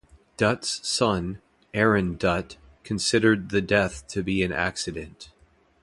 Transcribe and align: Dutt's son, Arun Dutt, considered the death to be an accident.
Dutt's 0.35 0.79
son, 0.81 1.43
Arun 1.75 2.17
Dutt, 2.17 2.57
considered 2.83 3.49
the 3.49 3.61
death 3.61 4.07
to 4.07 4.23
be 4.23 4.41
an 4.41 4.51
accident. 4.51 5.29